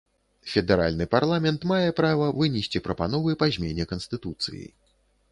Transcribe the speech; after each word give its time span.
Федэральны 0.51 1.05
парламент 1.15 1.67
мае 1.71 1.89
права 1.99 2.29
вынесці 2.39 2.81
прапановы 2.87 3.35
па 3.43 3.49
змене 3.57 3.85
канстытуцыі. 3.93 4.63